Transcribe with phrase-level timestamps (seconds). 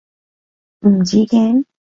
[0.79, 1.63] 唔知驚？